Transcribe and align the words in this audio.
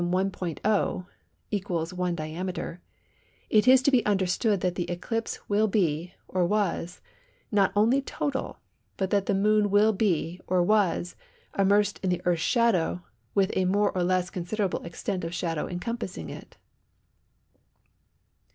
0 0.01 0.07
(= 1.93 1.93
1 1.95 2.15
diameter) 2.15 2.81
it 3.51 3.67
is 3.67 3.83
to 3.83 3.91
be 3.91 4.03
understood 4.03 4.61
that 4.61 4.73
the 4.73 4.89
eclipse 4.89 5.47
will 5.47 5.67
be 5.67 6.15
(or 6.27 6.43
was) 6.43 7.01
not 7.51 7.71
only 7.75 8.01
total, 8.01 8.57
but 8.97 9.11
that 9.11 9.27
the 9.27 9.35
Moon 9.35 9.69
will 9.69 9.93
be 9.93 10.41
(or 10.47 10.63
was) 10.63 11.15
immersed 11.55 11.99
in 12.01 12.09
the 12.09 12.21
Earth's 12.25 12.41
shadow 12.41 13.03
with 13.35 13.51
a 13.55 13.65
more 13.65 13.91
or 13.91 14.01
less 14.01 14.31
considerable 14.31 14.83
extent 14.87 15.23
of 15.23 15.35
shadow 15.35 15.67
encompassing 15.67 16.31
it. 16.31 16.57